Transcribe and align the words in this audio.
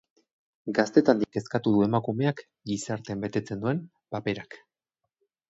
Gaztetandik 0.77 1.29
kezkatu 1.37 1.73
du 1.75 1.83
emakumeak 1.87 2.41
gizartean 2.73 3.23
betetzen 3.27 3.63
duen 3.67 3.85
paperak. 4.17 4.61